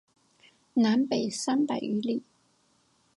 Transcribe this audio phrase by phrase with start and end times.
[0.73, 2.23] 南北三百余里。